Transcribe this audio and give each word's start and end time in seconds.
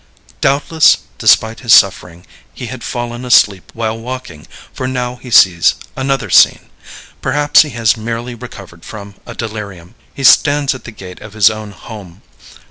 Doubtless, 0.41 0.97
despite 1.19 1.59
his 1.59 1.73
suffering, 1.73 2.25
he 2.51 2.65
had 2.65 2.83
fallen 2.83 3.23
asleep 3.23 3.69
while 3.75 3.99
walking, 3.99 4.47
for 4.73 4.87
now 4.87 5.17
he 5.17 5.29
sees 5.29 5.75
another 5.95 6.27
scene 6.31 6.71
perhaps 7.21 7.61
he 7.61 7.69
has 7.69 7.95
merely 7.95 8.33
recovered 8.33 8.83
from 8.83 9.13
a 9.27 9.35
delirium. 9.35 9.93
He 10.11 10.23
stands 10.23 10.73
at 10.73 10.85
the 10.85 10.91
gate 10.91 11.21
of 11.21 11.33
his 11.33 11.51
own 11.51 11.69
home. 11.69 12.23